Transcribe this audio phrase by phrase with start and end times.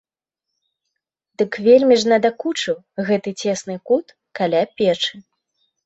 [1.41, 2.77] Дык вельмі ж надакучаў
[3.13, 5.15] гэты цесны кут каля печы.